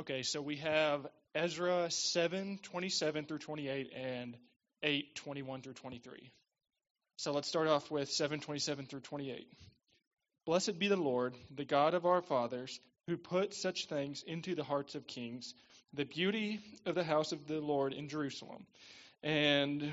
[0.00, 4.34] Okay, so we have Ezra 7 27 through 28 and
[4.82, 6.30] 8 21 through 23.
[7.16, 9.46] So let's start off with 7 27 through 28.
[10.46, 14.64] Blessed be the Lord, the God of our fathers, who put such things into the
[14.64, 15.52] hearts of kings,
[15.92, 18.64] the beauty of the house of the Lord in Jerusalem,
[19.22, 19.92] and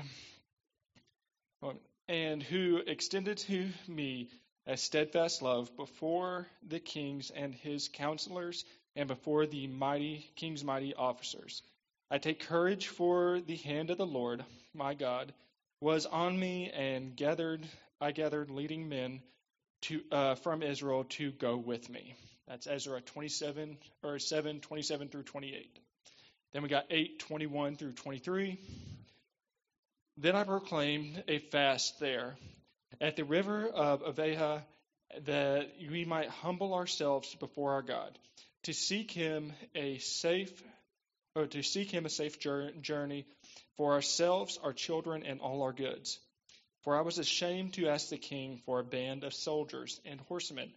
[2.08, 4.30] and who extended to me
[4.66, 8.64] a steadfast love before the kings and his counselors
[8.98, 11.62] and before the mighty king's mighty officers.
[12.10, 14.44] I take courage for the hand of the Lord
[14.74, 15.32] my God
[15.80, 17.64] was on me and gathered
[18.00, 19.22] I gathered leading men
[19.82, 22.16] to uh, from Israel to go with me.
[22.48, 25.78] That's Ezra 27 or 7 27 through 28.
[26.52, 28.58] Then we got 8 21 through 23.
[30.16, 32.36] Then I proclaimed a fast there
[33.00, 34.62] at the river of Aveha
[35.24, 38.18] that we might humble ourselves before our God
[38.64, 40.62] to seek him a safe
[41.34, 43.26] or to seek him a safe journey
[43.76, 46.18] for ourselves, our children, and all our goods.
[46.82, 50.70] For I was ashamed to ask the king for a band of soldiers and horsemen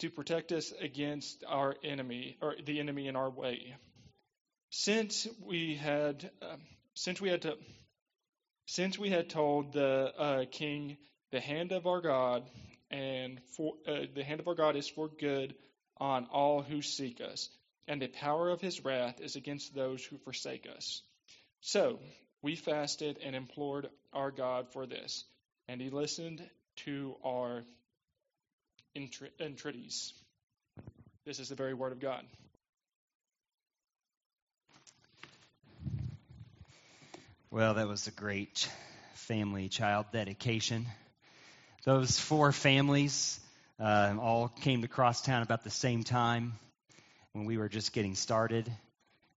[0.00, 3.74] to protect us against our enemy or the enemy in our way.
[4.70, 6.56] Since we had uh,
[6.94, 7.56] since we had to
[8.66, 10.96] since we had told the uh, king
[11.30, 12.42] the hand of our God
[12.90, 15.54] and for, uh, the hand of our God is for good
[15.98, 17.48] on all who seek us,
[17.88, 21.02] and the power of his wrath is against those who forsake us.
[21.60, 21.98] So
[22.42, 25.24] we fasted and implored our God for this,
[25.68, 26.42] and he listened
[26.84, 27.64] to our
[28.94, 30.12] entreaties.
[31.24, 32.24] This is the very word of God.
[37.50, 38.68] Well, that was a great
[39.14, 40.86] family child dedication.
[41.84, 43.38] Those four families
[43.82, 46.52] uh, all came to Crosstown about the same time
[47.32, 48.70] when we were just getting started.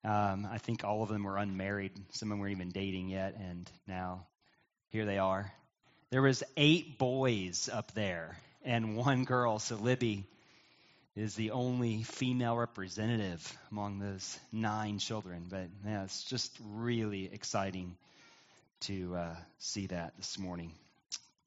[0.04, 1.92] Um, I think all of them were unmarried.
[2.10, 4.26] Some of them weren't even dating yet, and now
[4.90, 5.50] here they are.
[6.10, 9.58] There was eight boys up there and one girl.
[9.58, 10.24] So Libby
[11.16, 15.46] is the only female representative among those nine children.
[15.48, 17.96] But yeah, it's just really exciting
[18.82, 20.72] to uh, see that this morning.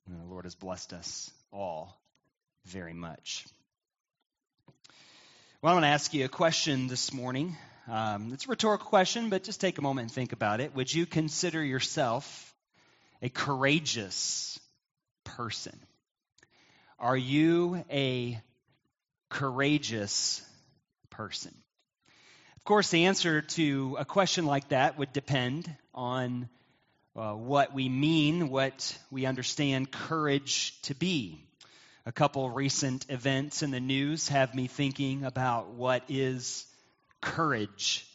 [0.08, 1.96] the Lord has blessed us all
[2.68, 3.46] very much.
[5.62, 7.56] Well, I want to ask you a question this morning.
[7.90, 10.76] Um, it's a rhetorical question, but just take a moment and think about it.
[10.76, 12.54] Would you consider yourself
[13.22, 14.60] a courageous
[15.24, 15.80] person?
[17.00, 18.38] Are you a
[19.30, 20.42] courageous
[21.10, 21.54] person?
[22.58, 26.50] Of course, the answer to a question like that would depend on
[27.16, 31.47] uh, what we mean, what we understand courage to be.
[32.08, 36.66] A couple recent events in the news have me thinking about what is
[37.20, 38.08] courage.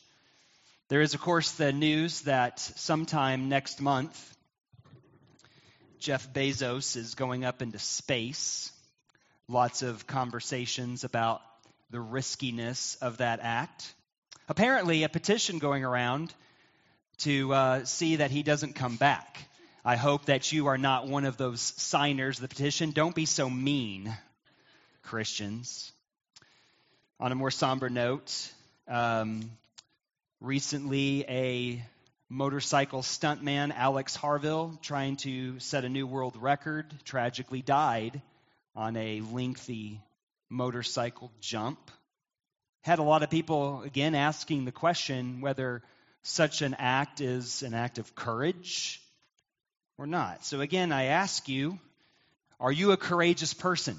[0.89, 4.35] There is, of course, the news that sometime next month,
[5.99, 8.73] Jeff Bezos is going up into space.
[9.47, 11.43] Lots of conversations about
[11.91, 13.93] the riskiness of that act.
[14.49, 16.33] Apparently, a petition going around
[17.19, 19.47] to uh, see that he doesn't come back.
[19.85, 22.93] I hope that you are not one of those signers of the petition.
[22.93, 24.17] Don't be so mean,
[25.03, 25.91] Christians.
[27.19, 28.49] On a more somber note,
[28.87, 29.51] um,
[30.41, 31.85] recently a
[32.29, 38.23] motorcycle stuntman, Alex Harvill, trying to set a new world record, tragically died
[38.77, 40.01] on a lengthy
[40.49, 41.91] motorcycle jump.
[42.83, 45.83] Had a lot of people, again, asking the question whether
[46.23, 49.02] such an act is an act of courage
[49.99, 50.45] or not.
[50.45, 51.79] So, again, I ask you,
[52.61, 53.99] are you a courageous person?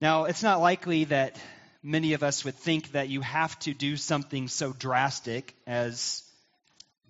[0.00, 1.38] Now, it's not likely that
[1.82, 6.22] many of us would think that you have to do something so drastic as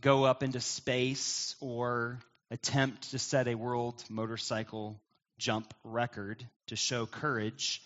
[0.00, 2.18] go up into space or
[2.50, 5.00] attempt to set a world motorcycle
[5.38, 7.82] jump record to show courage.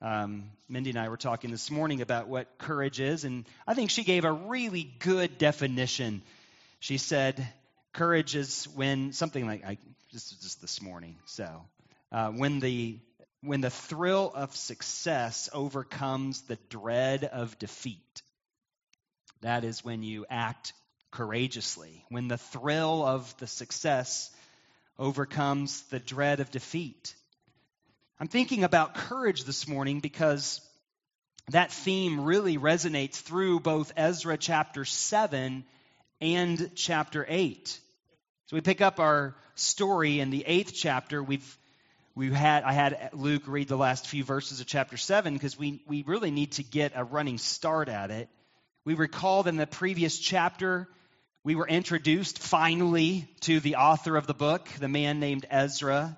[0.00, 3.90] Um, Mindy and I were talking this morning about what courage is, and I think
[3.90, 6.22] she gave a really good definition.
[6.80, 7.46] She said,
[7.92, 9.78] Courage is when something like I
[10.12, 11.16] this was just this morning.
[11.26, 11.64] So
[12.12, 12.98] uh, when the
[13.42, 18.22] when the thrill of success overcomes the dread of defeat.
[19.42, 20.72] That is when you act
[21.12, 22.04] courageously.
[22.08, 24.30] When the thrill of the success
[24.98, 27.14] overcomes the dread of defeat.
[28.18, 30.60] I'm thinking about courage this morning because
[31.50, 35.64] that theme really resonates through both Ezra chapter 7
[36.20, 37.80] and chapter 8.
[38.46, 41.22] So we pick up our story in the eighth chapter.
[41.22, 41.58] We've
[42.14, 45.82] we had I had Luke read the last few verses of chapter seven because we
[45.86, 48.28] we really need to get a running start at it
[48.84, 50.88] We recall that in the previous chapter,
[51.44, 56.16] we were introduced finally to the author of the book, the man named Ezra.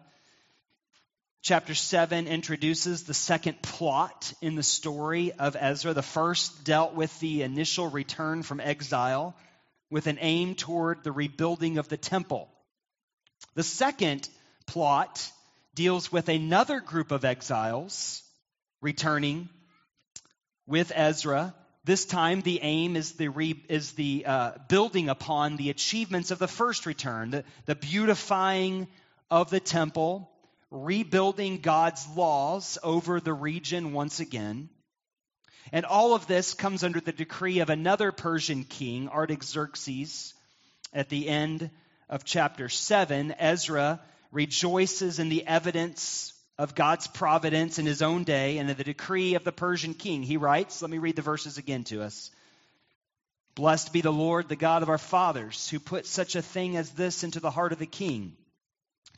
[1.43, 5.95] Chapter 7 introduces the second plot in the story of Ezra.
[5.95, 9.35] The first dealt with the initial return from exile
[9.91, 12.49] with an aim toward the rebuilding of the temple.
[13.55, 14.29] The second
[14.67, 15.31] plot
[15.75, 18.23] deals with another group of exiles
[18.81, 19.49] returning
[20.67, 21.55] with Ezra.
[21.85, 26.39] This time, the aim is the, re, is the uh, building upon the achievements of
[26.39, 28.87] the first return, the, the beautifying
[29.31, 30.31] of the temple,
[30.71, 34.69] rebuilding God's laws over the region once again.
[35.73, 40.35] And all of this comes under the decree of another Persian king, Artaxerxes.
[40.93, 41.71] At the end
[42.09, 44.01] of chapter 7, Ezra
[44.33, 49.35] rejoices in the evidence of God's providence in his own day and in the decree
[49.35, 50.23] of the Persian king.
[50.23, 52.31] He writes, let me read the verses again to us.
[53.55, 56.91] Blessed be the Lord, the God of our fathers, who put such a thing as
[56.91, 58.37] this into the heart of the king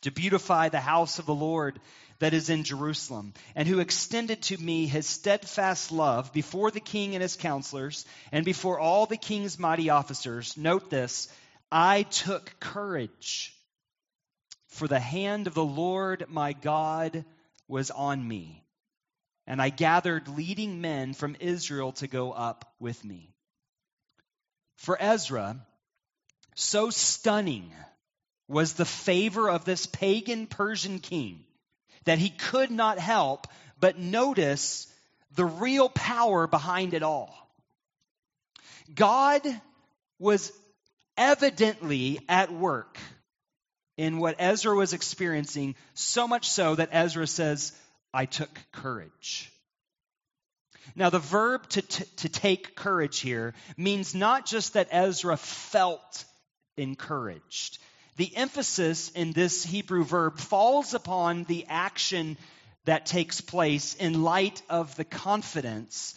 [0.02, 1.80] to beautify the house of the Lord
[2.18, 7.14] that is in Jerusalem, and who extended to me his steadfast love before the king
[7.14, 10.56] and his counselors, and before all the king's mighty officers.
[10.56, 11.28] Note this
[11.70, 13.54] I took courage,
[14.68, 17.24] for the hand of the Lord my God
[17.68, 18.62] was on me,
[19.46, 23.34] and I gathered leading men from Israel to go up with me.
[24.76, 25.64] For Ezra,
[26.54, 27.72] so stunning
[28.48, 31.44] was the favor of this pagan Persian king
[32.04, 33.46] that he could not help
[33.80, 34.86] but notice
[35.34, 37.34] the real power behind it all.
[38.94, 39.42] God
[40.18, 40.52] was
[41.16, 42.98] evidently at work
[43.96, 47.72] in what Ezra was experiencing, so much so that Ezra says,
[48.14, 49.50] I took courage.
[50.94, 56.24] Now, the verb to, t- to take courage here means not just that Ezra felt
[56.76, 57.78] encouraged
[58.16, 62.36] the emphasis in this Hebrew verb falls upon the action
[62.84, 66.14] that takes place in light of the confidence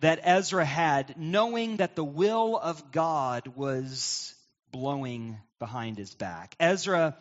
[0.00, 4.34] that Ezra had, knowing that the will of God was
[4.72, 6.54] blowing behind his back.
[6.58, 7.16] Ezra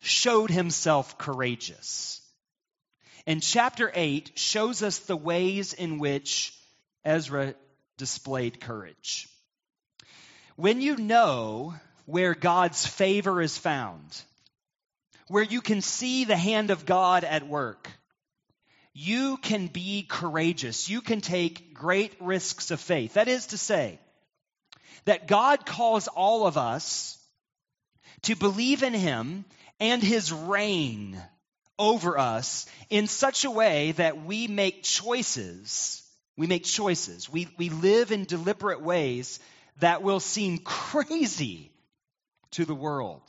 [0.00, 2.20] showed himself courageous.
[3.26, 6.54] And chapter 8 shows us the ways in which
[7.04, 7.54] Ezra
[7.98, 9.28] displayed courage.
[10.56, 11.74] When you know
[12.06, 14.22] where God's favor is found,
[15.28, 17.88] where you can see the hand of God at work.
[18.92, 20.88] You can be courageous.
[20.88, 23.14] You can take great risks of faith.
[23.14, 23.98] That is to say,
[25.04, 27.18] that God calls all of us
[28.22, 29.44] to believe in Him
[29.80, 31.20] and His reign
[31.78, 36.02] over us in such a way that we make choices.
[36.36, 37.28] We make choices.
[37.28, 39.40] We, we live in deliberate ways
[39.80, 41.73] that will seem crazy
[42.54, 43.22] to the world,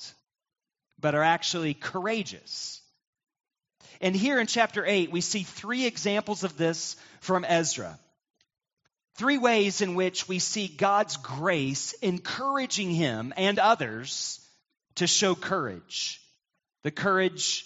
[1.00, 2.82] but are actually courageous.
[4.02, 8.00] And here in chapter 8, we see three examples of this from Ezra.
[9.16, 14.42] Three ways in which we see God's grace encouraging him and others
[14.96, 16.22] to show courage
[16.84, 17.66] the courage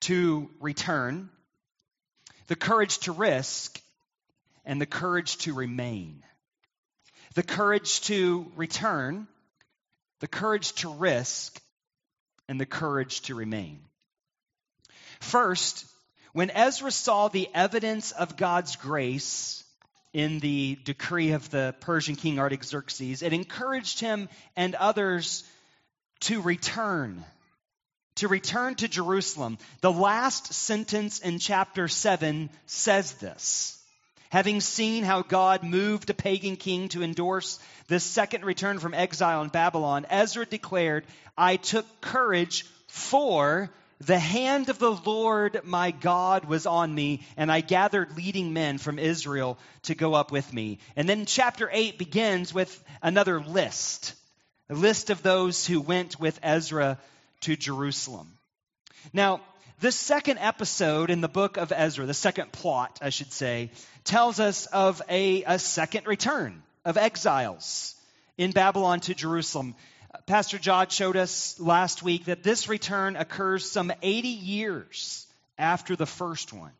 [0.00, 1.30] to return,
[2.48, 3.80] the courage to risk,
[4.66, 6.22] and the courage to remain.
[7.36, 9.28] The courage to return,
[10.20, 11.60] the courage to risk,
[12.48, 13.80] and the courage to remain.
[15.20, 15.86] First,
[16.32, 19.64] when Ezra saw the evidence of God's grace
[20.12, 25.44] in the decree of the Persian king Artaxerxes, it encouraged him and others
[26.20, 27.24] to return,
[28.16, 29.58] to return to Jerusalem.
[29.80, 33.79] The last sentence in chapter 7 says this.
[34.30, 37.58] Having seen how God moved a pagan king to endorse
[37.88, 41.04] this second return from exile in Babylon, Ezra declared,
[41.36, 43.70] I took courage for
[44.00, 48.78] the hand of the Lord my God was on me, and I gathered leading men
[48.78, 50.78] from Israel to go up with me.
[50.96, 54.14] And then chapter 8 begins with another list
[54.70, 56.98] a list of those who went with Ezra
[57.40, 58.38] to Jerusalem.
[59.12, 59.40] Now,
[59.80, 63.70] this second episode in the book of Ezra, the second plot, I should say,
[64.04, 67.94] tells us of a, a second return of exiles
[68.36, 69.74] in Babylon to Jerusalem.
[70.26, 75.26] Pastor John showed us last week that this return occurs some 80 years
[75.58, 76.72] after the first one.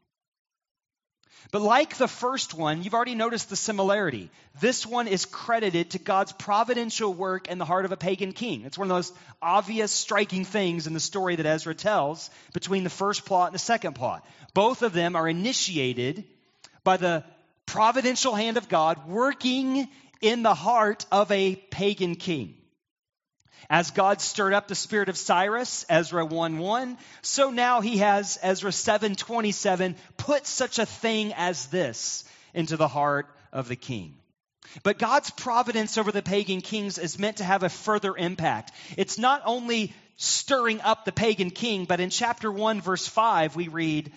[1.53, 4.31] But like the first one, you've already noticed the similarity.
[4.61, 8.63] This one is credited to God's providential work in the heart of a pagan king.
[8.65, 12.91] It's one of those obvious, striking things in the story that Ezra tells between the
[12.91, 14.25] first plot and the second plot.
[14.55, 16.25] Both of them are initiated
[16.85, 17.25] by the
[17.67, 19.89] providential hand of God working
[20.21, 22.60] in the heart of a pagan king.
[23.69, 28.39] As God stirred up the spirit of Cyrus, Ezra 1 1, so now he has,
[28.43, 32.25] Ezra 7 27, put such a thing as this
[32.55, 34.15] into the heart of the king.
[34.83, 38.73] But God's providence over the pagan kings is meant to have a further impact.
[38.97, 43.69] It's not only stirring up the pagan king, but in chapter 1, verse 5, we
[43.69, 44.13] read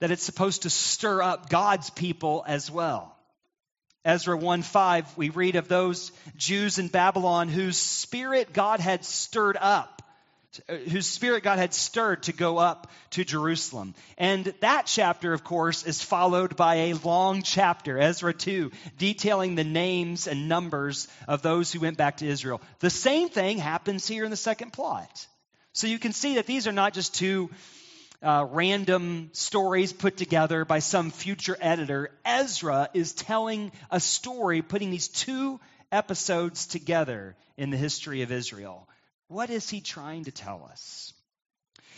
[0.00, 3.13] that it's supposed to stir up God's people as well.
[4.04, 9.56] Ezra 1 5, we read of those Jews in Babylon whose spirit God had stirred
[9.58, 10.02] up,
[10.68, 13.94] whose spirit God had stirred to go up to Jerusalem.
[14.18, 19.64] And that chapter, of course, is followed by a long chapter, Ezra 2, detailing the
[19.64, 22.60] names and numbers of those who went back to Israel.
[22.80, 25.26] The same thing happens here in the second plot.
[25.72, 27.48] So you can see that these are not just two
[28.24, 32.10] uh, random stories put together by some future editor.
[32.24, 35.60] Ezra is telling a story, putting these two
[35.92, 38.88] episodes together in the history of Israel.
[39.28, 41.12] What is he trying to tell us?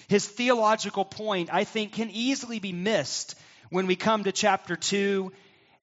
[0.09, 3.37] His theological point, I think, can easily be missed
[3.71, 5.33] when we come to chapter 2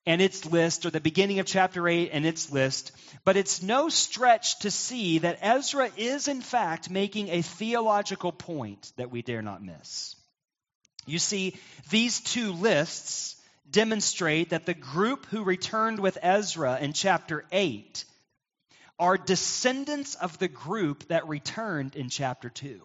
[0.06, 2.92] and its list, or the beginning of chapter 8 and its list.
[3.24, 8.92] But it's no stretch to see that Ezra is, in fact, making a theological point
[8.98, 10.18] that we dare not miss.
[11.06, 11.58] You see,
[11.90, 13.36] these two lists
[13.70, 18.06] demonstrate that the group who returned with Ezra in chapter 8
[19.00, 22.82] are descendants of the group that returned in chapter 2.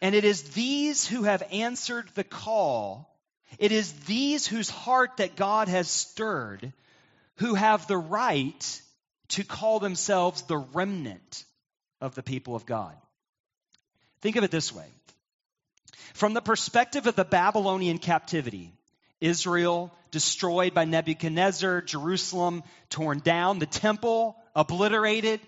[0.00, 3.16] And it is these who have answered the call,
[3.58, 6.72] it is these whose heart that God has stirred
[7.36, 8.82] who have the right
[9.28, 11.44] to call themselves the remnant
[12.00, 12.94] of the people of God.
[14.20, 14.86] Think of it this way
[16.14, 18.72] from the perspective of the Babylonian captivity,
[19.20, 25.40] Israel destroyed by Nebuchadnezzar, Jerusalem torn down, the temple obliterated,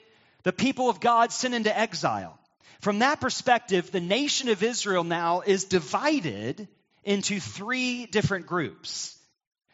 [0.45, 2.39] the people of God sent into exile.
[2.81, 6.69] From that perspective, the nation of Israel now is divided
[7.05, 9.19] into three different groups.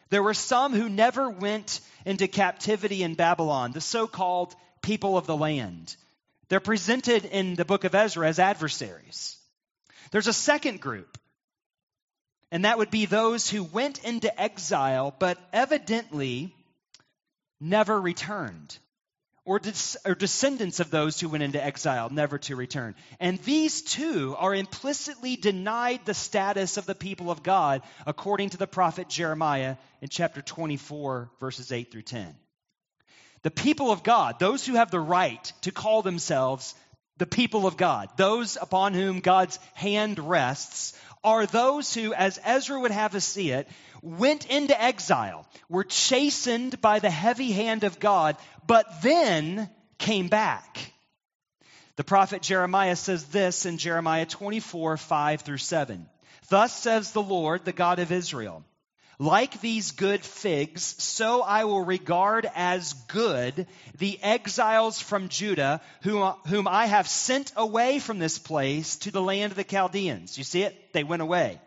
[0.09, 5.27] There were some who never went into captivity in Babylon, the so called people of
[5.27, 5.95] the land.
[6.49, 9.37] They're presented in the book of Ezra as adversaries.
[10.11, 11.17] There's a second group,
[12.51, 16.55] and that would be those who went into exile but evidently
[17.59, 18.77] never returned,
[19.45, 22.95] or, des- or, descendants of those who went into exile never to return.
[23.19, 28.57] And these two are implicitly denied the status of the people of God, according to
[28.57, 32.35] the prophet Jeremiah in chapter 24, verses 8 through 10.
[33.41, 36.75] The people of God, those who have the right to call themselves
[37.17, 42.79] the people of God, those upon whom God's hand rests, are those who, as Ezra
[42.79, 43.67] would have us see it,
[44.01, 50.93] went into exile, were chastened by the heavy hand of God, but then came back.
[51.97, 56.07] The prophet Jeremiah says this in Jeremiah 24, 5 through 7.
[56.47, 58.63] Thus says the Lord, the God of Israel.
[59.21, 66.67] Like these good figs, so I will regard as good the exiles from Judah, whom,
[66.69, 70.37] I have sent away from this place to the land of the Chaldeans.
[70.37, 70.93] You see it?
[70.93, 71.59] They went away.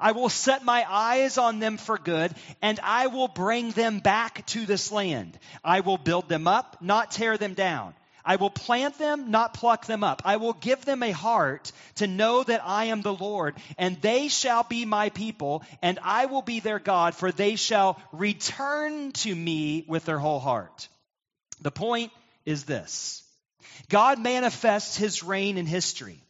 [0.00, 2.32] I will set my eyes on them for good,
[2.62, 5.36] and I will bring them back to this land.
[5.64, 7.94] I will build them up, not tear them down.
[8.28, 10.20] I will plant them, not pluck them up.
[10.22, 14.28] I will give them a heart to know that I am the Lord, and they
[14.28, 19.34] shall be my people, and I will be their God, for they shall return to
[19.34, 20.88] me with their whole heart.
[21.62, 22.12] The point
[22.44, 23.22] is this
[23.88, 26.20] God manifests his reign in history,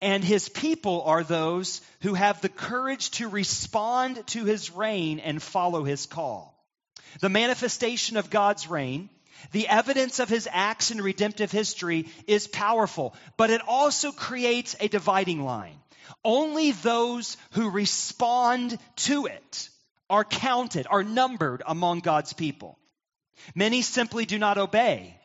[0.00, 5.42] and his people are those who have the courage to respond to his reign and
[5.42, 6.54] follow his call.
[7.20, 9.08] The manifestation of God's reign
[9.52, 14.88] the evidence of his acts in redemptive history is powerful, but it also creates a
[14.88, 15.78] dividing line.
[16.24, 19.68] Only those who respond to it
[20.10, 22.78] are counted, are numbered among God's people.
[23.54, 25.18] Many simply do not obey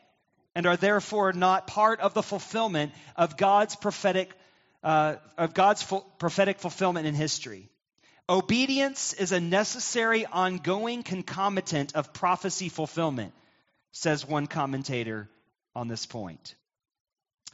[0.54, 4.32] and are therefore not part of the fulfillment of God's prophetic,
[4.82, 5.84] uh, of God's
[6.18, 7.68] prophetic fulfillment in history.
[8.28, 13.32] Obedience is a necessary, ongoing concomitant of prophecy fulfillment
[13.92, 15.28] says one commentator
[15.74, 16.54] on this point.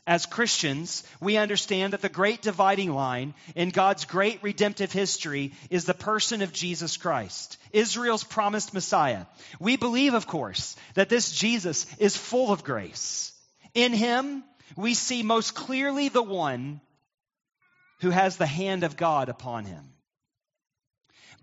[0.07, 5.85] As Christians, we understand that the great dividing line in God's great redemptive history is
[5.85, 9.27] the person of Jesus Christ, Israel's promised Messiah.
[9.59, 13.33] We believe, of course, that this Jesus is full of grace.
[13.75, 14.45] In him,
[14.77, 16.81] we see most clearly the one
[18.01, 19.93] who has the hand of God upon him.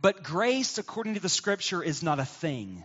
[0.01, 2.83] But grace, according to the scripture, is not a thing.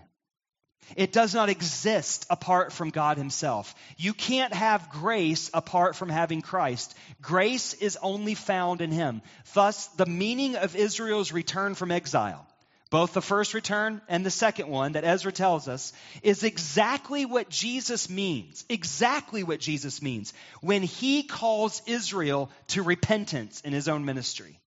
[0.97, 3.75] It does not exist apart from God Himself.
[3.97, 6.97] You can't have grace apart from having Christ.
[7.21, 9.23] Grace is only found in Him.
[9.55, 12.47] Thus, the meaning of Israel's return from exile,
[12.91, 15.93] both the first return and the second one that Ezra tells us,
[16.23, 18.65] is exactly what Jesus means.
[18.71, 24.59] Exactly what Jesus means when He calls Israel to repentance in His own ministry.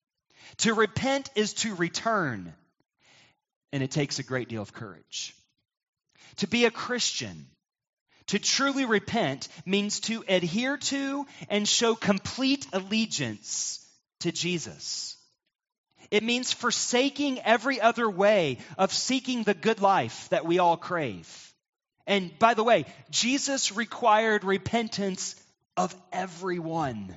[0.58, 2.54] To repent is to return,
[3.72, 5.34] and it takes a great deal of courage.
[6.38, 7.48] To be a Christian,
[8.28, 13.86] to truly repent, means to adhere to and show complete allegiance
[14.22, 15.18] to Jesus.
[16.10, 21.54] It means forsaking every other way of seeking the good life that we all crave.
[22.06, 25.36] And by the way, Jesus required repentance
[25.78, 27.16] of everyone.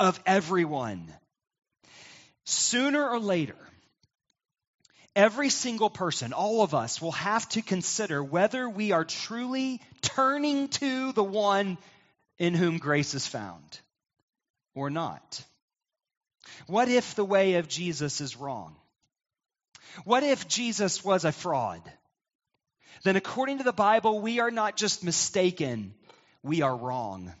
[0.00, 1.12] Of everyone.
[2.44, 3.56] Sooner or later,
[5.14, 10.68] Every single person, all of us, will have to consider whether we are truly turning
[10.68, 11.76] to the one
[12.38, 13.80] in whom grace is found
[14.74, 15.44] or not.
[16.66, 18.74] What if the way of Jesus is wrong?
[20.04, 21.82] What if Jesus was a fraud?
[23.04, 25.92] Then, according to the Bible, we are not just mistaken,
[26.42, 27.32] we are wrong.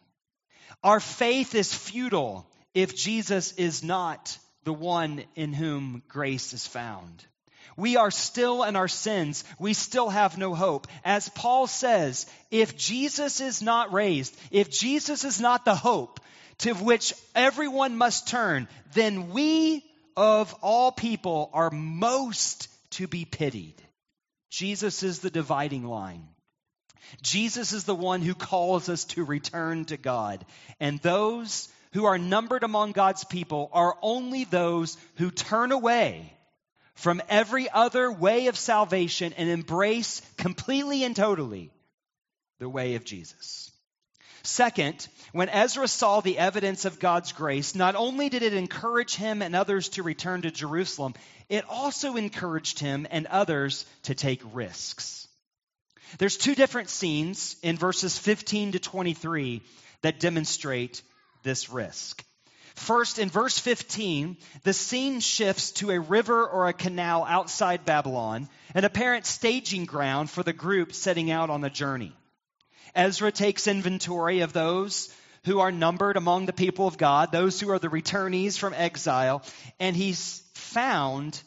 [0.82, 7.24] Our faith is futile if Jesus is not the one in whom grace is found.
[7.76, 9.44] We are still in our sins.
[9.58, 10.86] We still have no hope.
[11.04, 16.20] As Paul says, if Jesus is not raised, if Jesus is not the hope
[16.58, 19.84] to which everyone must turn, then we
[20.16, 23.74] of all people are most to be pitied.
[24.50, 26.28] Jesus is the dividing line.
[27.22, 30.44] Jesus is the one who calls us to return to God.
[30.78, 36.32] And those who are numbered among God's people are only those who turn away
[36.94, 41.70] from every other way of salvation and embrace completely and totally
[42.58, 43.70] the way of Jesus.
[44.44, 49.40] Second, when Ezra saw the evidence of God's grace, not only did it encourage him
[49.40, 51.14] and others to return to Jerusalem,
[51.48, 55.28] it also encouraged him and others to take risks.
[56.18, 59.62] There's two different scenes in verses 15 to 23
[60.02, 61.02] that demonstrate
[61.42, 62.24] this risk.
[62.74, 68.48] First, in verse 15, the scene shifts to a river or a canal outside Babylon,
[68.74, 72.14] an apparent staging ground for the group setting out on the journey.
[72.94, 77.70] Ezra takes inventory of those who are numbered among the people of God, those who
[77.70, 79.42] are the returnees from exile,
[79.80, 81.40] and he's found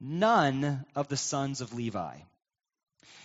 [0.00, 2.16] none of the sons of Levi.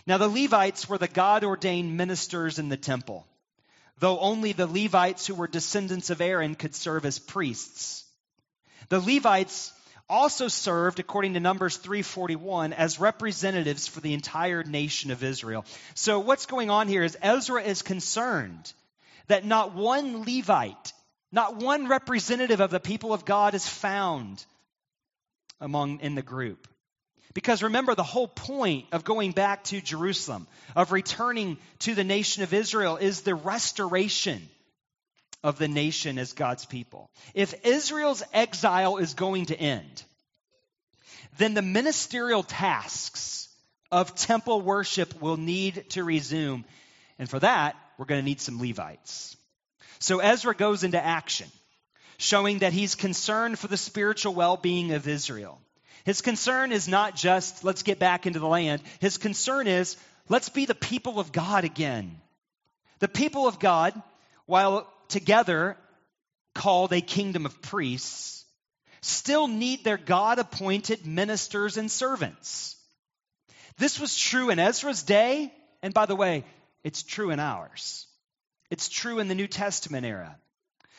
[0.06, 3.28] Now, the Levites were the God ordained ministers in the temple
[4.00, 8.04] though only the Levites who were descendants of Aaron could serve as priests.
[8.90, 9.74] The Levites
[10.10, 15.66] also served according to Numbers 341 as representatives for the entire nation of Israel.
[15.96, 18.72] So what's going on here is Ezra is concerned
[19.28, 20.94] that not one Levite,
[21.32, 24.46] not one representative of the people of God is found
[25.60, 26.68] among in the group.
[27.38, 32.41] Because remember, the whole point of going back to Jerusalem, of returning to the nation
[32.41, 34.41] of Israel, is the restoration
[35.43, 37.12] of the nation as God's people.
[37.36, 40.04] If Israel's exile is going to end,
[41.38, 43.50] then the ministerial tasks
[43.91, 46.65] of temple worship will need to resume.
[47.19, 49.38] And for that, we're going to need some Levites.
[50.00, 51.52] So Ezra goes into action,
[52.17, 55.62] showing that he's concerned for the spiritual well being of Israel.
[56.08, 58.82] His concern is not just, let's get back into the land.
[59.02, 59.98] His concern is,
[60.30, 62.22] let's be the people of God again.
[63.00, 63.93] The people of God,
[64.46, 65.76] while together
[66.56, 68.46] called a kingdom of priests,
[69.02, 72.78] still need their God appointed ministers and servants.
[73.78, 75.52] This was true in Ezra's day,
[75.84, 76.46] and by the way,
[76.86, 78.08] it's true in ours.
[78.70, 80.38] It's true in the New Testament era.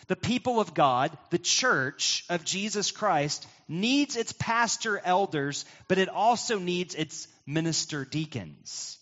[0.06, 6.08] The people of God, the church of Jesus Christ, needs its pastor elders, but it
[6.08, 8.98] also needs its minister deacons.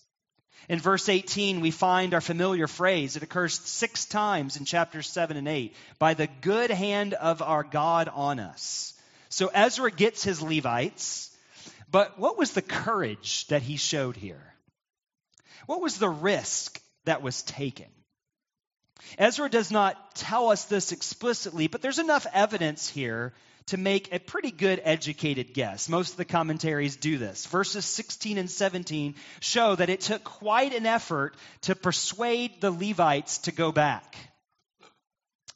[0.69, 3.17] In verse 18, we find our familiar phrase.
[3.17, 7.63] It occurs six times in chapters 7 and 8 by the good hand of our
[7.63, 8.93] God on us.
[9.29, 11.31] So Ezra gets his Levites,
[11.91, 14.55] but what was the courage that he showed here?
[15.67, 17.87] What was the risk that was taken?
[19.19, 23.33] Ezra does not tell us this explicitly, but there's enough evidence here
[23.67, 25.89] to make a pretty good educated guess.
[25.89, 27.47] Most of the commentaries do this.
[27.47, 33.39] Verses 16 and 17 show that it took quite an effort to persuade the Levites
[33.39, 34.17] to go back.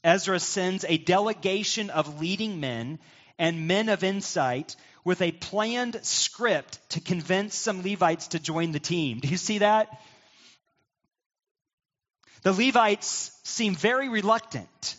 [0.03, 2.99] Ezra sends a delegation of leading men
[3.39, 4.75] and men of insight
[5.05, 9.21] with a planned script to convince some Levites to join the team.
[9.21, 10.01] Do you see that?
[12.43, 14.97] The Levites seem very reluctant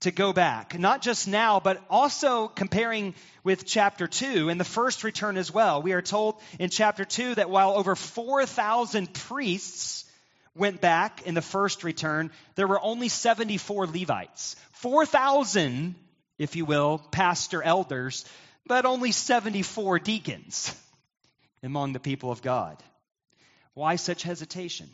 [0.00, 5.04] to go back, not just now, but also comparing with chapter 2 and the first
[5.04, 5.82] return as well.
[5.82, 10.04] We are told in chapter 2 that while over 4,000 priests
[10.54, 14.56] went back in the first return, there were only 74 Levites.
[14.72, 15.94] 4,000,
[16.38, 18.24] if you will, pastor elders,
[18.66, 20.74] but only 74 deacons
[21.62, 22.82] among the people of God.
[23.74, 24.90] Why such hesitation?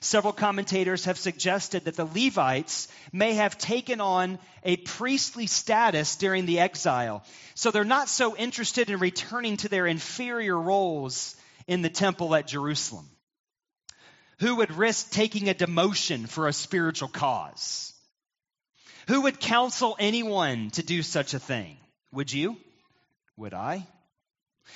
[0.00, 6.46] Several commentators have suggested that the Levites may have taken on a priestly status during
[6.46, 11.36] the exile, so they're not so interested in returning to their inferior roles
[11.66, 13.08] in the temple at Jerusalem.
[14.40, 17.92] Who would risk taking a demotion for a spiritual cause?
[19.08, 21.76] Who would counsel anyone to do such a thing?
[22.12, 22.56] Would you?
[23.36, 23.86] Would I?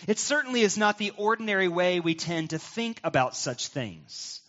[0.07, 4.42] It certainly is not the ordinary way we tend to think about such things.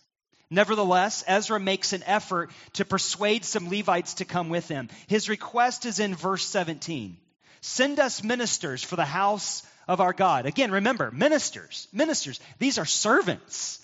[0.54, 4.88] Nevertheless, Ezra makes an effort to persuade some Levites to come with him.
[5.08, 7.16] His request is in verse 17
[7.60, 10.44] Send us ministers for the house of our God.
[10.46, 13.80] Again, remember, ministers, ministers, these are servants.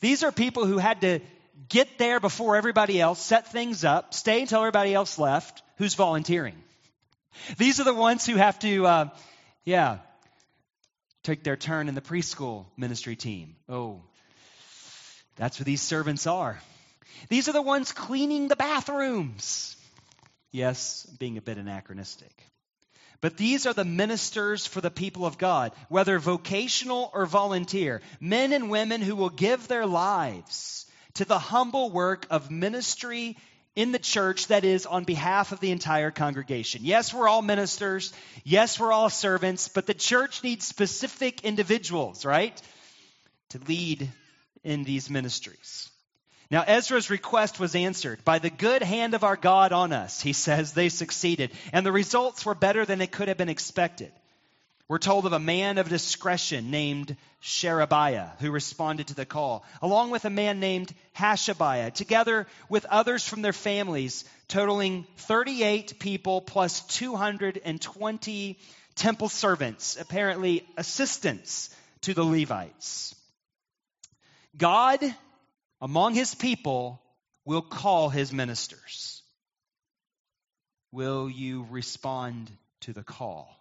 [0.00, 1.20] These are people who had to
[1.68, 5.62] get there before everybody else, set things up, stay until everybody else left.
[5.76, 6.56] Who's volunteering?
[7.58, 9.08] These are the ones who have to, uh,
[9.64, 9.98] yeah,
[11.22, 13.56] take their turn in the preschool ministry team.
[13.68, 14.02] Oh,
[15.40, 16.60] that's what these servants are.
[17.30, 19.74] These are the ones cleaning the bathrooms.
[20.52, 22.30] Yes, being a bit anachronistic.
[23.22, 28.52] But these are the ministers for the people of God, whether vocational or volunteer, men
[28.52, 33.38] and women who will give their lives to the humble work of ministry
[33.74, 36.82] in the church that is on behalf of the entire congregation.
[36.84, 38.12] Yes, we're all ministers.
[38.44, 42.60] Yes, we're all servants, but the church needs specific individuals, right?
[43.50, 44.10] To lead
[44.64, 45.88] in these ministries.
[46.50, 48.24] Now, Ezra's request was answered.
[48.24, 51.52] By the good hand of our God on us, he says, they succeeded.
[51.72, 54.10] And the results were better than it could have been expected.
[54.88, 60.10] We're told of a man of discretion named Sherebiah who responded to the call, along
[60.10, 66.80] with a man named Hashabiah, together with others from their families, totaling 38 people plus
[66.86, 68.58] 220
[68.96, 71.70] temple servants, apparently assistants
[72.00, 73.14] to the Levites.
[74.56, 75.00] God,
[75.80, 77.00] among his people,
[77.44, 79.22] will call his ministers.
[80.92, 83.54] Will you respond to the call?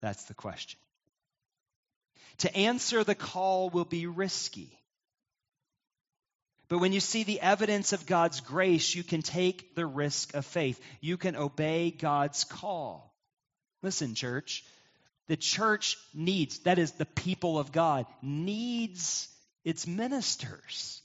[0.00, 0.78] That's the question.
[2.38, 4.78] To answer the call will be risky.
[6.68, 10.44] But when you see the evidence of God's grace, you can take the risk of
[10.44, 10.80] faith.
[11.00, 13.14] You can obey God's call.
[13.82, 14.64] Listen, church,
[15.28, 19.28] the church needs, that is, the people of God, needs
[19.66, 21.02] its ministers.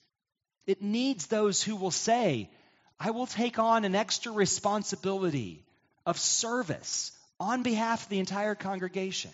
[0.68, 2.48] It needs those who will say,
[3.00, 5.66] I will take on an extra responsibility
[6.06, 9.32] of service on behalf of the entire congregation.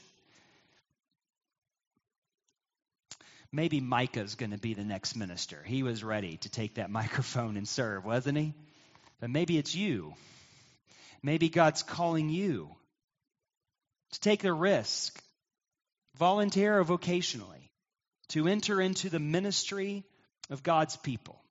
[3.51, 5.61] Maybe Micah's going to be the next minister.
[5.65, 8.53] He was ready to take that microphone and serve, wasn't he?
[9.19, 10.13] But maybe it's you.
[11.21, 12.69] Maybe God's calling you
[14.13, 15.21] to take the risk,
[16.15, 17.66] volunteer or vocationally,
[18.29, 20.03] to enter into the ministry
[20.49, 21.41] of God's people.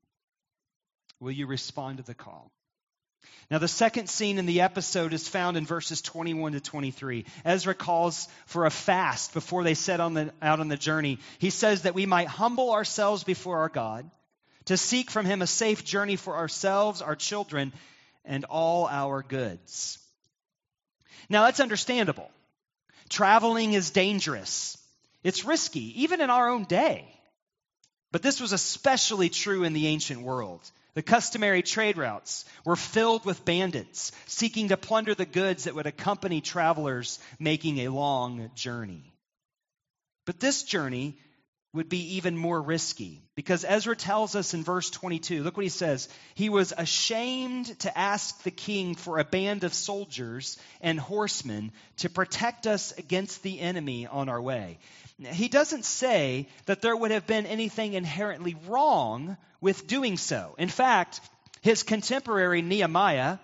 [1.20, 2.50] Will you respond to the call?
[3.50, 7.24] Now, the second scene in the episode is found in verses 21 to 23.
[7.44, 11.18] Ezra calls for a fast before they set on the, out on the journey.
[11.38, 14.10] He says that we might humble ourselves before our God,
[14.64, 17.72] to seek from Him a safe journey for ourselves, our children,
[18.24, 19.98] and all our goods.
[21.28, 22.30] Now, that's understandable.
[23.08, 24.76] Traveling is dangerous,
[25.26, 27.04] it's risky, even in our own day.
[28.12, 30.60] But this was especially true in the ancient world.
[30.94, 35.86] The customary trade routes were filled with bandits seeking to plunder the goods that would
[35.86, 39.12] accompany travelers making a long journey.
[40.26, 41.18] But this journey
[41.72, 45.68] would be even more risky because Ezra tells us in verse 22, look what he
[45.68, 46.08] says.
[46.34, 52.08] He was ashamed to ask the king for a band of soldiers and horsemen to
[52.08, 54.78] protect us against the enemy on our way.
[55.18, 60.54] He doesn't say that there would have been anything inherently wrong with doing so.
[60.58, 61.20] In fact,
[61.62, 63.38] his contemporary Nehemiah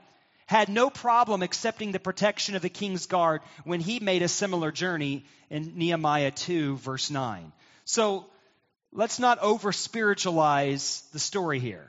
[0.47, 4.71] had no problem accepting the protection of the king's guard when he made a similar
[4.71, 7.53] journey in Nehemiah 2, verse 9.
[7.85, 8.27] So
[8.93, 11.89] let's not over spiritualize the story here.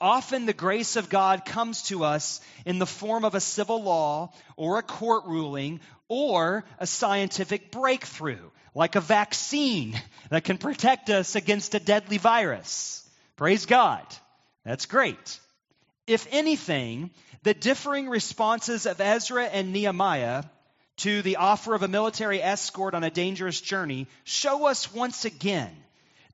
[0.00, 4.32] Often the grace of God comes to us in the form of a civil law
[4.56, 11.36] or a court ruling or a scientific breakthrough, like a vaccine that can protect us
[11.36, 13.06] against a deadly virus.
[13.36, 14.04] Praise God.
[14.64, 15.38] That's great.
[16.06, 17.10] If anything,
[17.42, 20.44] the differing responses of Ezra and Nehemiah
[21.00, 25.74] to the offer of a military escort on a dangerous journey show us once again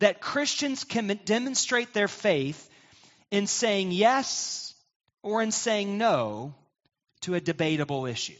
[0.00, 2.68] that Christians can demonstrate their faith
[3.30, 4.74] in saying yes
[5.22, 6.52] or in saying no
[7.22, 8.34] to a debatable issue.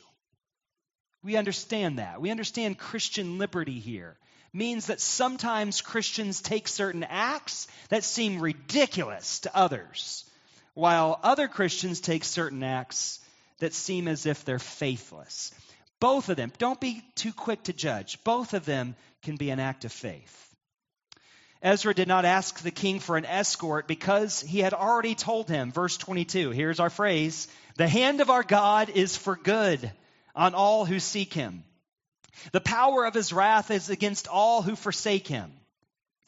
[1.22, 2.20] We understand that.
[2.20, 4.16] We understand Christian liberty here.
[4.52, 10.24] Means that sometimes Christians take certain acts that seem ridiculous to others,
[10.74, 13.20] while other Christians take certain acts
[13.58, 15.52] that seem as if they're faithless.
[16.00, 18.22] Both of them, don't be too quick to judge.
[18.24, 20.42] Both of them can be an act of faith.
[21.62, 25.72] Ezra did not ask the king for an escort because he had already told him,
[25.72, 29.90] verse 22, here's our phrase, the hand of our God is for good
[30.34, 31.64] on all who seek him.
[32.52, 35.50] The power of his wrath is against all who forsake him.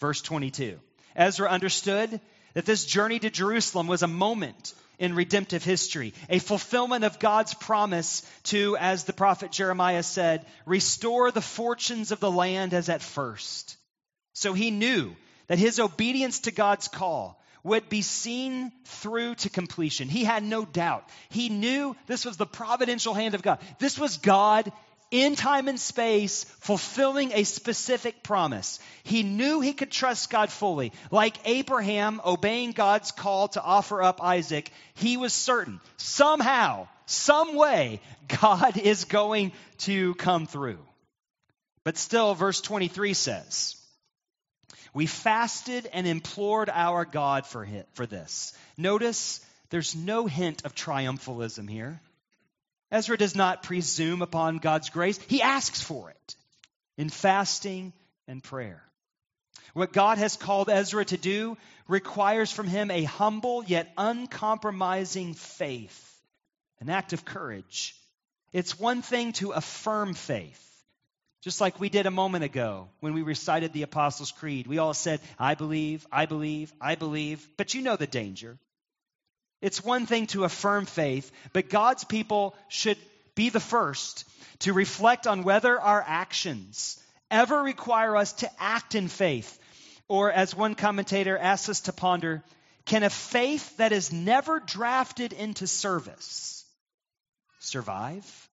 [0.00, 0.80] Verse 22.
[1.14, 2.20] Ezra understood
[2.58, 7.54] that this journey to Jerusalem was a moment in redemptive history, a fulfillment of God's
[7.54, 13.00] promise to, as the prophet Jeremiah said, restore the fortunes of the land as at
[13.00, 13.76] first.
[14.32, 15.14] So he knew
[15.46, 20.08] that his obedience to God's call would be seen through to completion.
[20.08, 21.08] He had no doubt.
[21.28, 23.60] He knew this was the providential hand of God.
[23.78, 24.72] This was God
[25.10, 28.78] in time and space fulfilling a specific promise.
[29.04, 30.92] He knew he could trust God fully.
[31.10, 38.00] Like Abraham obeying God's call to offer up Isaac, he was certain somehow, some way,
[38.40, 40.78] God is going to come through.
[41.84, 43.76] But still, verse 23 says,
[44.92, 48.52] we fasted and implored our God for, for this.
[48.76, 49.40] Notice
[49.70, 52.00] there's no hint of triumphalism here.
[52.90, 56.36] Ezra does not presume upon God's grace, he asks for it
[56.96, 57.92] in fasting
[58.26, 58.82] and prayer.
[59.74, 66.20] What God has called Ezra to do requires from him a humble yet uncompromising faith,
[66.80, 67.94] an act of courage.
[68.52, 70.64] It's one thing to affirm faith.
[71.42, 74.66] Just like we did a moment ago when we recited the Apostles' Creed.
[74.66, 77.46] We all said, I believe, I believe, I believe.
[77.56, 78.58] But you know the danger.
[79.60, 82.98] It's one thing to affirm faith, but God's people should
[83.34, 84.24] be the first
[84.60, 89.58] to reflect on whether our actions ever require us to act in faith.
[90.08, 92.42] Or, as one commentator asks us to ponder,
[92.86, 96.64] can a faith that is never drafted into service
[97.58, 98.48] survive?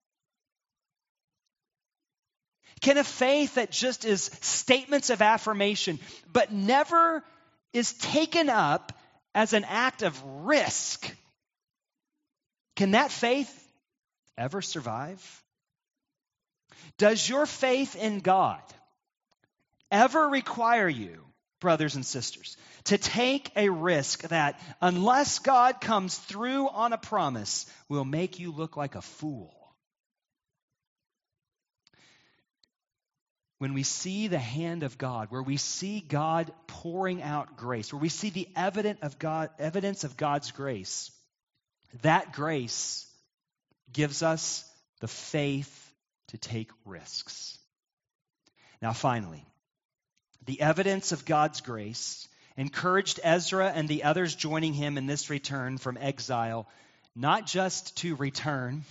[2.82, 6.00] Can a faith that just is statements of affirmation,
[6.34, 7.24] but never
[7.72, 8.92] is taken up
[9.36, 11.14] as an act of risk.
[12.78, 13.70] Can that faith
[14.38, 15.44] ever survive?
[16.98, 18.62] Does your faith in God
[19.92, 21.22] ever require you,
[21.60, 27.66] brothers and sisters, to take a risk that, unless God comes through on a promise,
[27.90, 29.55] will make you look like a fool?
[33.66, 38.00] When we see the hand of God, where we see God pouring out grace, where
[38.00, 41.10] we see the evidence of, God, evidence of God's grace,
[42.04, 43.12] that grace
[43.92, 44.64] gives us
[45.00, 45.92] the faith
[46.28, 47.58] to take risks.
[48.84, 49.44] Now, finally,
[50.46, 55.80] the evidence of God's grace encouraged Ezra and the others joining him in this return
[55.80, 56.68] from exile
[57.16, 58.84] not just to return,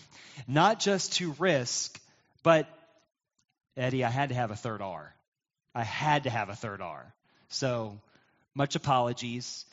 [0.48, 1.96] not just to risk,
[2.42, 2.66] but
[3.76, 5.14] Eddie, I had to have a third R.
[5.74, 7.12] I had to have a third R.
[7.48, 7.98] So,
[8.54, 9.64] much apologies,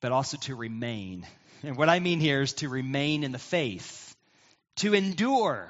[0.00, 1.26] but also to remain.
[1.62, 4.16] And what I mean here is to remain in the faith,
[4.76, 5.68] to endure,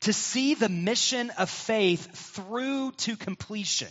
[0.00, 3.88] to see the mission of faith through to completion.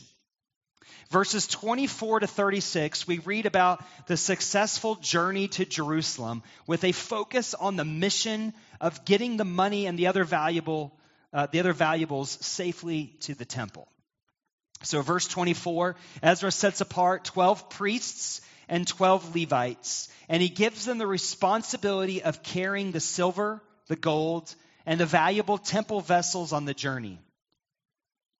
[1.11, 7.53] Verses 24 to 36, we read about the successful journey to Jerusalem with a focus
[7.53, 10.97] on the mission of getting the money and the other valuable
[11.33, 13.87] uh, the other valuables safely to the temple.
[14.83, 20.97] So, verse 24 Ezra sets apart 12 priests and 12 Levites, and he gives them
[20.97, 24.53] the responsibility of carrying the silver, the gold,
[24.85, 27.19] and the valuable temple vessels on the journey.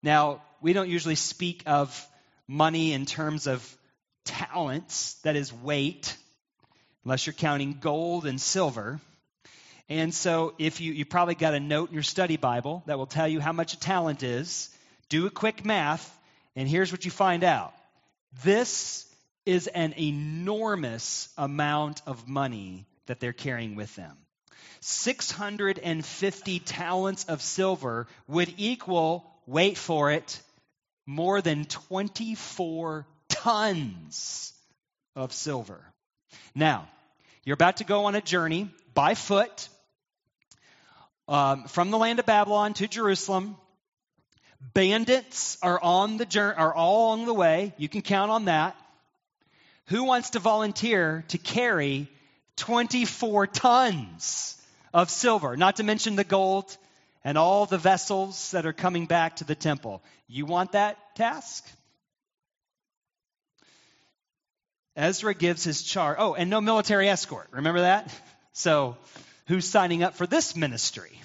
[0.04, 2.08] Now, we don't usually speak of
[2.48, 3.78] money in terms of
[4.24, 6.16] talents, that is, weight,
[7.04, 9.00] unless you're counting gold and silver.
[9.88, 13.06] And so, if you, you probably got a note in your study Bible that will
[13.06, 14.70] tell you how much a talent is,
[15.10, 16.12] do a quick math,
[16.56, 17.74] and here's what you find out.
[18.44, 19.06] This
[19.46, 24.18] is an enormous amount of money that they're carrying with them.
[24.82, 30.42] 650 talents of silver would equal, wait for it,
[31.06, 34.54] more than 24 tons
[35.16, 35.80] of silver.
[36.56, 36.88] Now,
[37.44, 39.70] you're about to go on a journey by foot
[41.28, 43.58] um, from the land of Babylon to Jerusalem.
[44.74, 47.74] Bandits are on the journey, are all on the way.
[47.78, 48.76] You can count on that.
[49.88, 52.10] Who wants to volunteer to carry
[52.58, 54.60] 24 tons
[54.94, 56.76] of silver, not to mention the gold
[57.24, 60.02] and all the vessels that are coming back to the temple?
[60.28, 61.66] You want that task?
[64.96, 66.16] Ezra gives his charge.
[66.20, 67.48] Oh, and no military escort.
[67.52, 68.14] Remember that?
[68.58, 68.96] So,
[69.48, 71.20] who's signing up for this ministry?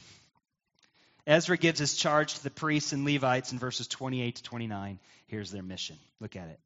[1.27, 4.99] Ezra gives his charge to the priests and Levites in verses 28 to 29.
[5.27, 5.97] Here's their mission.
[6.19, 6.59] Look at it.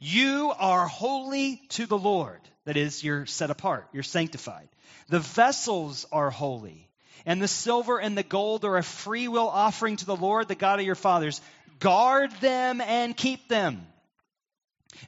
[0.00, 2.40] You are holy to the Lord.
[2.66, 4.68] That is, you're set apart, you're sanctified.
[5.08, 6.88] The vessels are holy,
[7.26, 10.54] and the silver and the gold are a free will offering to the Lord, the
[10.54, 11.40] God of your fathers.
[11.78, 13.86] Guard them and keep them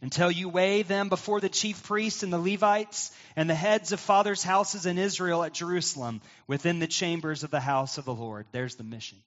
[0.02, 4.00] until you weigh them before the chief priests and the Levites and the heads of
[4.00, 8.46] fathers' houses in Israel at Jerusalem within the chambers of the house of the Lord.
[8.52, 9.18] There's the mission.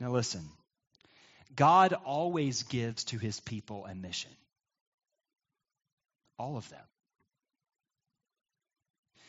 [0.00, 0.48] Now listen.
[1.56, 4.30] God always gives to his people a mission.
[6.38, 6.84] All of them.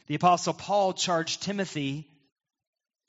[0.08, 2.08] The Apostle Paul charged Timothy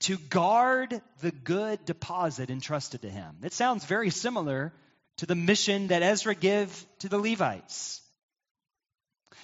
[0.01, 3.37] to guard the good deposit entrusted to him.
[3.43, 4.73] It sounds very similar
[5.19, 8.03] to the mission that Ezra gave to the Levites.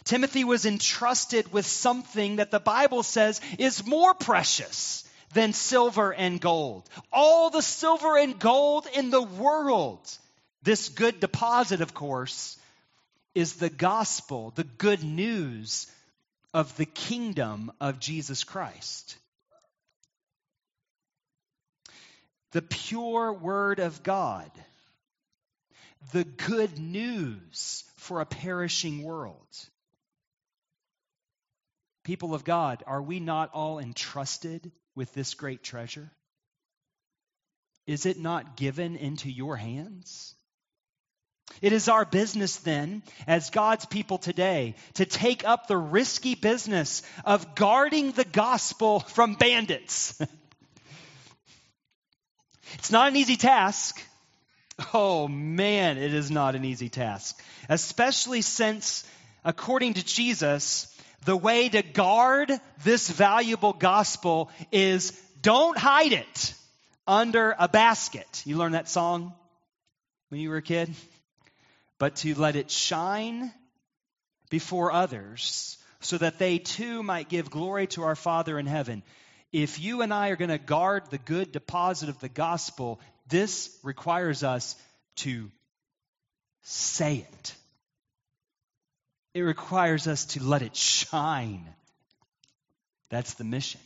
[0.05, 6.41] Timothy was entrusted with something that the Bible says is more precious than silver and
[6.41, 6.89] gold.
[7.13, 10.01] All the silver and gold in the world.
[10.63, 12.59] This good deposit, of course,
[13.35, 15.87] is the gospel, the good news
[16.53, 19.17] of the kingdom of Jesus Christ.
[22.51, 24.51] The pure word of God
[26.11, 29.47] the good news for a perishing world.
[32.05, 36.11] People of God, are we not all entrusted with this great treasure?
[37.87, 40.35] Is it not given into your hands?
[41.61, 47.03] It is our business then, as God's people today, to take up the risky business
[47.25, 50.21] of guarding the gospel from bandits.
[52.75, 54.03] it's not an easy task.
[54.95, 57.41] Oh man, it is not an easy task.
[57.69, 59.05] Especially since,
[59.45, 60.89] according to Jesus,
[61.25, 62.53] the way to guard
[62.85, 66.55] this valuable gospel is don't hide it
[67.07, 68.43] under a basket.
[68.45, 69.35] You learned that song
[70.29, 70.93] when you were a kid?
[71.99, 73.53] But to let it shine
[74.51, 79.03] before others so that they too might give glory to our Father in heaven.
[79.53, 83.77] If you and I are going to guard the good deposit of the gospel, this
[83.83, 84.77] requires us
[85.17, 85.51] to
[86.63, 87.55] say it.
[89.35, 91.67] It requires us to let it shine.
[93.09, 93.81] That's the mission.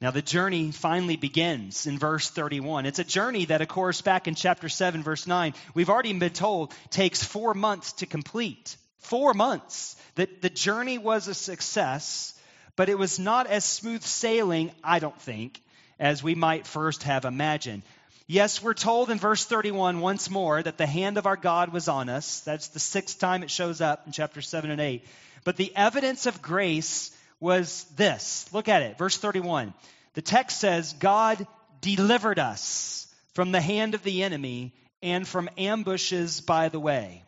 [0.00, 2.86] Now, the journey finally begins in verse 31.
[2.86, 6.30] It's a journey that, of course, back in chapter 7, verse 9, we've already been
[6.30, 8.76] told takes four months to complete.
[8.98, 9.96] Four months.
[10.14, 12.38] That the journey was a success,
[12.76, 15.60] but it was not as smooth sailing, I don't think,
[15.98, 17.82] as we might first have imagined.
[18.26, 21.88] Yes, we're told in verse 31 once more that the hand of our God was
[21.88, 22.40] on us.
[22.40, 25.04] That's the sixth time it shows up in chapter 7 and 8.
[25.44, 28.46] But the evidence of grace was this.
[28.52, 29.72] Look at it, verse 31.
[30.14, 31.46] The text says, God
[31.80, 37.22] delivered us from the hand of the enemy and from ambushes by the way.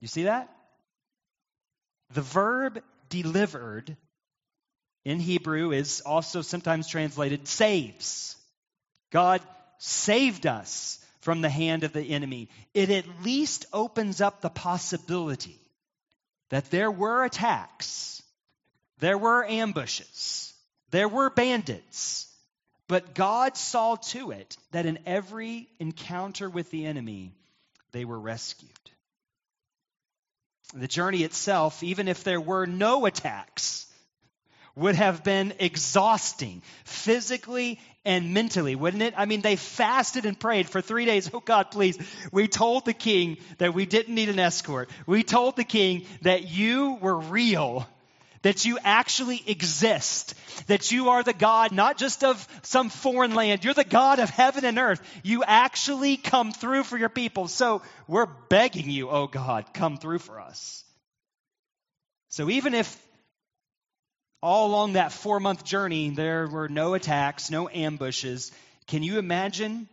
[0.00, 0.50] You see that?
[2.12, 3.96] The verb delivered
[5.04, 8.36] in Hebrew is also sometimes translated saves.
[9.10, 9.40] God
[9.78, 12.48] saved us from the hand of the enemy.
[12.72, 15.58] It at least opens up the possibility
[16.50, 18.22] that there were attacks,
[18.98, 20.52] there were ambushes,
[20.90, 22.28] there were bandits,
[22.86, 27.32] but God saw to it that in every encounter with the enemy,
[27.92, 28.70] they were rescued.
[30.74, 33.83] The journey itself, even if there were no attacks,
[34.76, 39.14] would have been exhausting physically and mentally, wouldn't it?
[39.16, 41.30] I mean, they fasted and prayed for three days.
[41.32, 41.98] Oh, God, please.
[42.32, 44.90] We told the king that we didn't need an escort.
[45.06, 47.88] We told the king that you were real,
[48.42, 50.34] that you actually exist,
[50.66, 54.28] that you are the God not just of some foreign land, you're the God of
[54.28, 55.00] heaven and earth.
[55.22, 57.48] You actually come through for your people.
[57.48, 60.84] So we're begging you, oh God, come through for us.
[62.28, 63.00] So even if
[64.44, 68.52] all along that four month journey there were no attacks, no ambushes,
[68.86, 69.88] can you imagine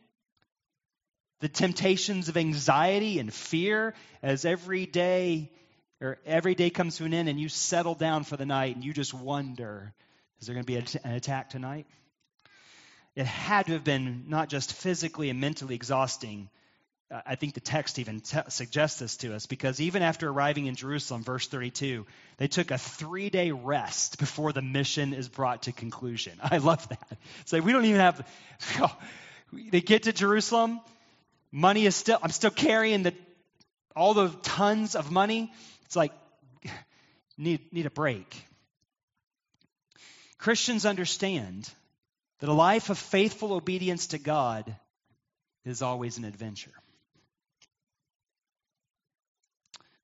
[1.39, 5.49] the temptations of anxiety and fear as every day
[6.01, 8.83] or every day comes to an end and you settle down for the night and
[8.83, 9.93] you just wonder,
[10.41, 11.87] is there going to be an attack tonight?
[13.15, 16.49] It had to have been not just physically and mentally exhausting.
[17.25, 21.23] I think the text even suggests this to us because even after arriving in Jerusalem,
[21.23, 22.05] verse 32,
[22.37, 26.33] they took a three day rest before the mission is brought to conclusion.
[26.43, 27.17] I love that.
[27.45, 28.25] So we don't even have,
[28.79, 28.95] oh,
[29.51, 30.79] they get to Jerusalem,
[31.51, 33.13] money is still, I'm still carrying the,
[33.93, 35.51] all the tons of money.
[35.85, 36.13] It's like,
[37.37, 38.45] need, need a break.
[40.37, 41.69] Christians understand
[42.39, 44.73] that a life of faithful obedience to God
[45.65, 46.71] is always an adventure.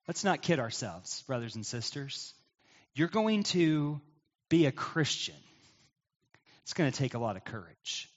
[0.08, 2.32] Let's not kid ourselves, brothers and sisters.
[2.94, 4.00] You're going to
[4.48, 5.34] be a Christian.
[6.62, 8.08] It's going to take a lot of courage.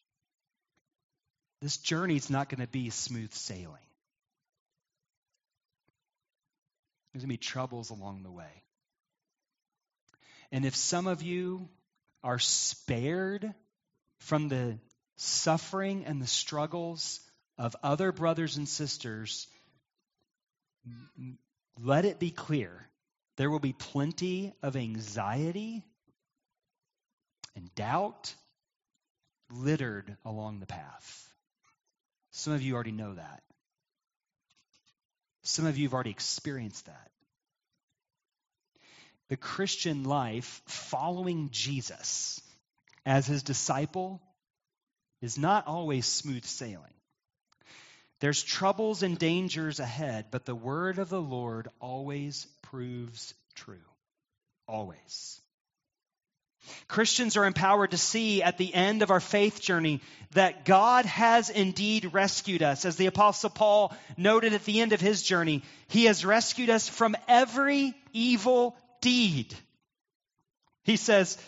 [1.61, 3.77] This journey is not going to be smooth sailing.
[7.13, 8.63] There's going to be troubles along the way.
[10.53, 11.67] And if some of you
[12.23, 13.53] are spared
[14.19, 14.79] from the
[15.17, 17.19] suffering and the struggles
[17.57, 19.47] of other brothers and sisters,
[21.83, 22.87] let it be clear
[23.37, 25.83] there will be plenty of anxiety
[27.55, 28.33] and doubt
[29.51, 31.27] littered along the path.
[32.31, 33.43] Some of you already know that.
[35.43, 37.11] Some of you have already experienced that.
[39.29, 42.41] The Christian life, following Jesus
[43.05, 44.21] as his disciple,
[45.21, 46.93] is not always smooth sailing.
[48.21, 53.81] There's troubles and dangers ahead, but the word of the Lord always proves true.
[54.67, 55.41] Always.
[56.87, 60.01] Christians are empowered to see at the end of our faith journey
[60.33, 62.85] that God has indeed rescued us.
[62.85, 66.87] As the Apostle Paul noted at the end of his journey, he has rescued us
[66.87, 69.51] from every evil deed.
[70.83, 71.39] He says,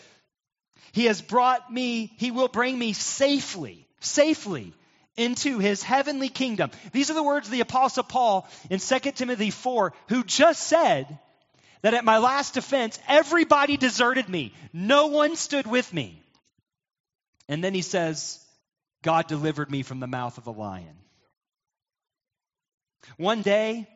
[0.90, 4.74] He has brought me, He will bring me safely, safely
[5.16, 6.70] into His heavenly kingdom.
[6.92, 11.18] These are the words of the Apostle Paul in 2 Timothy 4, who just said,
[11.84, 14.54] that at my last defense, everybody deserted me.
[14.72, 16.18] No one stood with me.
[17.46, 18.42] And then he says,
[19.02, 20.96] God delivered me from the mouth of a lion.
[23.18, 23.86] One day,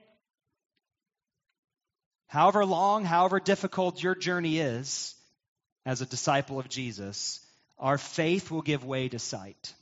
[2.26, 5.14] however long, however difficult your journey is
[5.86, 7.40] as a disciple of Jesus,
[7.78, 9.72] our faith will give way to sight.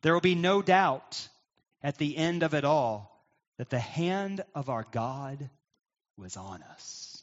[0.00, 1.28] There will be no doubt
[1.82, 3.12] at the end of it all
[3.58, 5.50] that the hand of our God
[6.16, 7.22] was on us.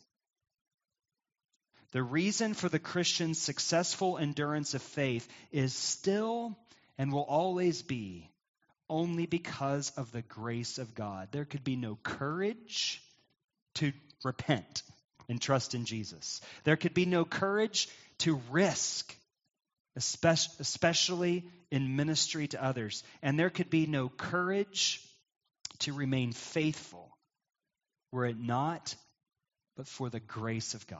[1.92, 6.56] The reason for the Christian's successful endurance of faith is still
[6.98, 8.30] and will always be
[8.90, 11.30] only because of the grace of God.
[11.32, 13.02] There could be no courage
[13.76, 13.92] to
[14.24, 14.84] repent
[15.28, 16.42] and trust in Jesus.
[16.64, 17.88] There could be no courage
[18.20, 19.16] to risk,
[20.00, 23.04] especially in ministry to others.
[23.22, 25.02] And there could be no courage
[25.80, 27.10] to remain faithful
[28.12, 28.96] were it not
[29.78, 31.00] but for the grace of God.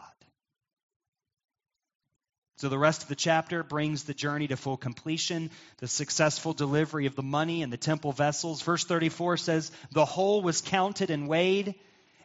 [2.60, 7.06] So the rest of the chapter brings the journey to full completion, the successful delivery
[7.06, 8.62] of the money and the temple vessels.
[8.62, 11.76] Verse 34 says, The whole was counted and weighed,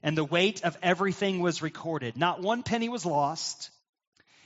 [0.02, 2.16] and the weight of everything was recorded.
[2.16, 3.70] Not one penny was lost.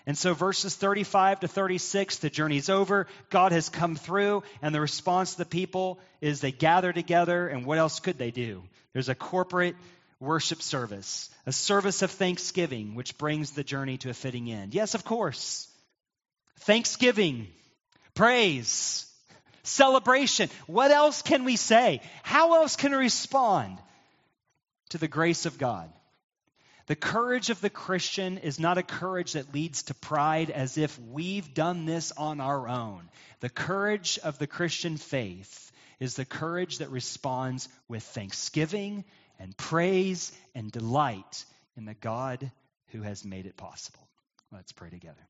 [0.08, 3.06] And so, verses 35 to 36, the journey's over.
[3.28, 7.66] God has come through, and the response of the people is they gather together, and
[7.66, 8.62] what else could they do?
[8.94, 9.76] There's a corporate
[10.18, 14.72] worship service, a service of thanksgiving, which brings the journey to a fitting end.
[14.72, 15.68] Yes, of course.
[16.60, 17.46] Thanksgiving,
[18.14, 19.04] praise,
[19.62, 20.48] celebration.
[20.66, 22.00] What else can we say?
[22.22, 23.76] How else can we respond
[24.88, 25.92] to the grace of God?
[26.88, 30.98] The courage of the Christian is not a courage that leads to pride as if
[30.98, 33.10] we've done this on our own.
[33.40, 35.70] The courage of the Christian faith
[36.00, 39.04] is the courage that responds with thanksgiving
[39.38, 41.44] and praise and delight
[41.76, 42.50] in the God
[42.88, 44.08] who has made it possible.
[44.50, 45.26] Let's pray together.